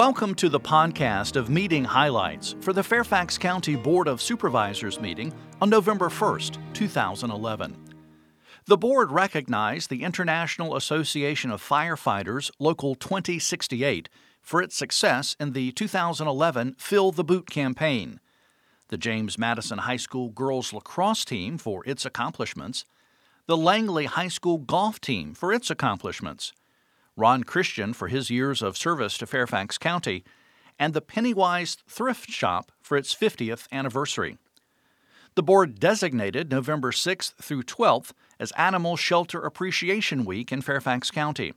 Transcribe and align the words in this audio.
Welcome 0.00 0.34
to 0.36 0.48
the 0.48 0.58
podcast 0.58 1.36
of 1.36 1.50
meeting 1.50 1.84
highlights 1.84 2.56
for 2.62 2.72
the 2.72 2.82
Fairfax 2.82 3.36
County 3.36 3.76
Board 3.76 4.08
of 4.08 4.22
Supervisors 4.22 4.98
meeting 4.98 5.30
on 5.60 5.68
November 5.68 6.08
1st, 6.08 6.56
2011. 6.72 7.76
The 8.64 8.78
board 8.78 9.12
recognized 9.12 9.90
the 9.90 10.02
International 10.02 10.74
Association 10.74 11.50
of 11.50 11.62
Firefighters 11.62 12.50
Local 12.58 12.94
2068 12.94 14.08
for 14.40 14.62
its 14.62 14.74
success 14.74 15.36
in 15.38 15.52
the 15.52 15.70
2011 15.72 16.76
Fill 16.78 17.12
the 17.12 17.22
Boot 17.22 17.50
campaign, 17.50 18.20
the 18.88 18.96
James 18.96 19.36
Madison 19.36 19.80
High 19.80 19.98
School 19.98 20.30
girls 20.30 20.72
lacrosse 20.72 21.26
team 21.26 21.58
for 21.58 21.84
its 21.84 22.06
accomplishments, 22.06 22.86
the 23.44 23.56
Langley 23.58 24.06
High 24.06 24.28
School 24.28 24.56
golf 24.56 24.98
team 24.98 25.34
for 25.34 25.52
its 25.52 25.70
accomplishments, 25.70 26.54
Ron 27.20 27.44
Christian 27.44 27.92
for 27.92 28.08
his 28.08 28.30
years 28.30 28.62
of 28.62 28.78
service 28.78 29.18
to 29.18 29.26
Fairfax 29.26 29.76
County, 29.76 30.24
and 30.78 30.94
the 30.94 31.02
Pennywise 31.02 31.76
Thrift 31.86 32.30
Shop 32.30 32.72
for 32.80 32.96
its 32.96 33.14
50th 33.14 33.68
anniversary. 33.70 34.38
The 35.34 35.42
board 35.42 35.78
designated 35.78 36.50
November 36.50 36.90
6th 36.90 37.34
through 37.34 37.64
12th 37.64 38.12
as 38.40 38.52
Animal 38.52 38.96
Shelter 38.96 39.44
Appreciation 39.44 40.24
Week 40.24 40.50
in 40.50 40.62
Fairfax 40.62 41.10
County, 41.10 41.52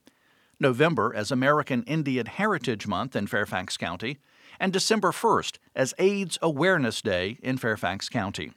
November 0.59 1.13
as 1.15 1.31
American 1.31 1.83
Indian 1.83 2.25
Heritage 2.25 2.85
Month 2.85 3.15
in 3.15 3.25
Fairfax 3.25 3.77
County, 3.77 4.17
and 4.59 4.73
December 4.73 5.11
1st 5.11 5.59
as 5.73 5.93
AIDS 5.97 6.37
Awareness 6.41 7.01
Day 7.01 7.39
in 7.41 7.57
Fairfax 7.57 8.09
County. 8.09 8.51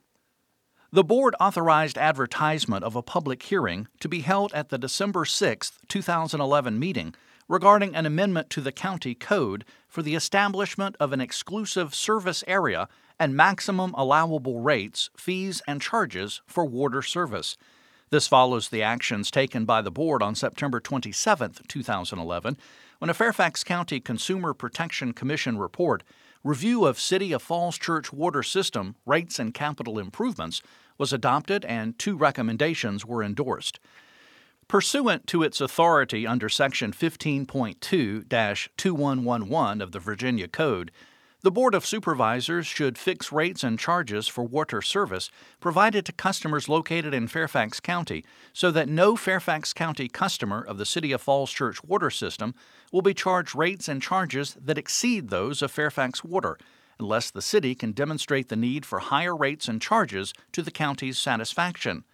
The 0.96 1.04
board 1.04 1.34
authorized 1.38 1.98
advertisement 1.98 2.82
of 2.82 2.96
a 2.96 3.02
public 3.02 3.42
hearing 3.42 3.86
to 4.00 4.08
be 4.08 4.20
held 4.20 4.50
at 4.54 4.70
the 4.70 4.78
December 4.78 5.26
6, 5.26 5.72
2011 5.88 6.78
meeting 6.78 7.14
regarding 7.50 7.94
an 7.94 8.06
amendment 8.06 8.48
to 8.48 8.62
the 8.62 8.72
county 8.72 9.14
code 9.14 9.66
for 9.90 10.00
the 10.00 10.14
establishment 10.14 10.96
of 10.98 11.12
an 11.12 11.20
exclusive 11.20 11.94
service 11.94 12.42
area 12.46 12.88
and 13.20 13.36
maximum 13.36 13.92
allowable 13.92 14.60
rates, 14.60 15.10
fees, 15.18 15.60
and 15.68 15.82
charges 15.82 16.40
for 16.46 16.64
water 16.64 17.02
service. 17.02 17.58
This 18.08 18.26
follows 18.26 18.70
the 18.70 18.82
actions 18.82 19.30
taken 19.30 19.66
by 19.66 19.82
the 19.82 19.90
board 19.90 20.22
on 20.22 20.34
September 20.34 20.80
27, 20.80 21.56
2011, 21.68 22.56
when 23.00 23.10
a 23.10 23.14
Fairfax 23.14 23.62
County 23.62 24.00
Consumer 24.00 24.54
Protection 24.54 25.12
Commission 25.12 25.58
report 25.58 26.02
review 26.42 26.86
of 26.86 26.98
City 26.98 27.32
of 27.32 27.42
Falls 27.42 27.76
Church 27.76 28.12
water 28.12 28.42
system 28.42 28.94
rates 29.04 29.38
and 29.38 29.52
capital 29.52 29.98
improvements 29.98 30.62
was 30.98 31.12
adopted 31.12 31.64
and 31.64 31.98
two 31.98 32.16
recommendations 32.16 33.04
were 33.04 33.22
endorsed. 33.22 33.78
Pursuant 34.68 35.26
to 35.28 35.42
its 35.42 35.60
authority 35.60 36.26
under 36.26 36.48
Section 36.48 36.92
15.2 36.92 37.78
2111 38.76 39.80
of 39.80 39.92
the 39.92 40.00
Virginia 40.00 40.48
Code, 40.48 40.90
the 41.42 41.52
Board 41.52 41.76
of 41.76 41.86
Supervisors 41.86 42.66
should 42.66 42.98
fix 42.98 43.30
rates 43.30 43.62
and 43.62 43.78
charges 43.78 44.26
for 44.26 44.42
water 44.42 44.82
service 44.82 45.30
provided 45.60 46.04
to 46.06 46.12
customers 46.12 46.68
located 46.68 47.14
in 47.14 47.28
Fairfax 47.28 47.78
County 47.78 48.24
so 48.52 48.72
that 48.72 48.88
no 48.88 49.14
Fairfax 49.14 49.72
County 49.72 50.08
customer 50.08 50.60
of 50.60 50.78
the 50.78 50.84
City 50.84 51.12
of 51.12 51.22
Falls 51.22 51.52
Church 51.52 51.84
water 51.84 52.10
system 52.10 52.52
will 52.90 53.02
be 53.02 53.14
charged 53.14 53.54
rates 53.54 53.86
and 53.86 54.02
charges 54.02 54.56
that 54.60 54.78
exceed 54.78 55.28
those 55.28 55.62
of 55.62 55.70
Fairfax 55.70 56.24
Water 56.24 56.58
unless 56.98 57.30
the 57.30 57.42
city 57.42 57.74
can 57.74 57.92
demonstrate 57.92 58.48
the 58.48 58.56
need 58.56 58.86
for 58.86 58.98
higher 58.98 59.36
rates 59.36 59.68
and 59.68 59.82
charges 59.82 60.32
to 60.52 60.62
the 60.62 60.70
county's 60.70 61.18
satisfaction. 61.18 62.04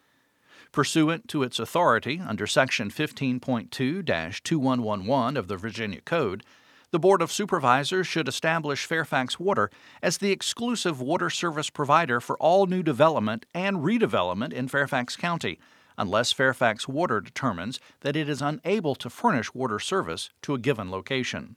Pursuant 0.72 1.28
to 1.28 1.42
its 1.42 1.58
authority 1.58 2.20
under 2.26 2.46
Section 2.46 2.90
15.2 2.90 3.70
2111 3.70 5.36
of 5.36 5.48
the 5.48 5.56
Virginia 5.56 6.00
Code, 6.00 6.44
the 6.92 6.98
Board 6.98 7.22
of 7.22 7.32
Supervisors 7.32 8.06
should 8.06 8.28
establish 8.28 8.84
Fairfax 8.84 9.40
Water 9.40 9.70
as 10.02 10.18
the 10.18 10.30
exclusive 10.30 11.00
water 11.00 11.30
service 11.30 11.70
provider 11.70 12.20
for 12.20 12.36
all 12.36 12.66
new 12.66 12.82
development 12.82 13.46
and 13.54 13.78
redevelopment 13.78 14.52
in 14.52 14.68
Fairfax 14.68 15.16
County, 15.16 15.58
unless 15.96 16.32
Fairfax 16.32 16.86
Water 16.86 17.20
determines 17.20 17.80
that 18.00 18.16
it 18.16 18.28
is 18.28 18.42
unable 18.42 18.94
to 18.94 19.08
furnish 19.08 19.54
water 19.54 19.78
service 19.78 20.28
to 20.42 20.54
a 20.54 20.58
given 20.58 20.90
location. 20.90 21.56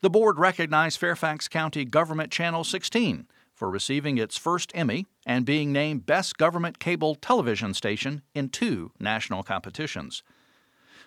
The 0.00 0.08
board 0.08 0.38
recognized 0.38 0.98
Fairfax 0.98 1.46
County 1.46 1.84
Government 1.84 2.32
Channel 2.32 2.64
16 2.64 3.26
for 3.52 3.68
receiving 3.68 4.16
its 4.16 4.38
first 4.38 4.72
Emmy 4.74 5.04
and 5.26 5.44
being 5.44 5.74
named 5.74 6.06
Best 6.06 6.38
Government 6.38 6.78
Cable 6.78 7.16
Television 7.16 7.74
Station 7.74 8.22
in 8.34 8.48
two 8.48 8.92
national 8.98 9.42
competitions. 9.42 10.22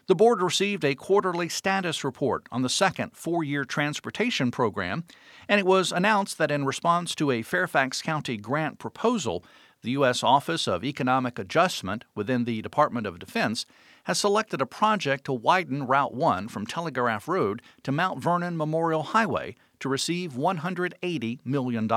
The 0.05 0.15
board 0.15 0.41
received 0.41 0.83
a 0.83 0.95
quarterly 0.95 1.47
status 1.47 2.03
report 2.03 2.45
on 2.51 2.61
the 2.61 2.67
second 2.67 3.15
four 3.15 3.41
year 3.41 3.63
transportation 3.63 4.51
program, 4.51 5.05
and 5.47 5.59
it 5.59 5.65
was 5.65 5.93
announced 5.93 6.37
that 6.39 6.51
in 6.51 6.65
response 6.65 7.15
to 7.15 7.31
a 7.31 7.41
Fairfax 7.41 8.01
County 8.01 8.35
grant 8.35 8.79
proposal, 8.79 9.45
the 9.81 9.91
U.S. 9.91 10.21
Office 10.21 10.67
of 10.67 10.83
Economic 10.83 11.39
Adjustment 11.39 12.03
within 12.15 12.43
the 12.43 12.61
Department 12.61 13.07
of 13.07 13.17
Defense 13.17 13.65
has 14.03 14.19
selected 14.19 14.59
a 14.59 14.65
project 14.65 15.23
to 15.25 15.33
widen 15.33 15.87
Route 15.87 16.13
1 16.13 16.49
from 16.49 16.67
Telegraph 16.67 17.29
Road 17.29 17.61
to 17.83 17.91
Mount 17.93 18.21
Vernon 18.21 18.57
Memorial 18.57 19.03
Highway 19.03 19.55
to 19.79 19.87
receive 19.87 20.33
$180 20.33 21.39
million. 21.45 21.87